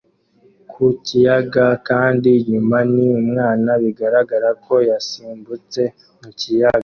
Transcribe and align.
ku 0.71 0.85
kiyaga 1.05 1.65
kandi 1.87 2.27
inyuma 2.39 2.77
ni 2.93 3.05
umwana 3.19 3.71
bigaragara 3.83 4.49
ko 4.63 4.73
yasimbutse 4.89 5.81
mu 6.21 6.29
kiyaga 6.39 6.79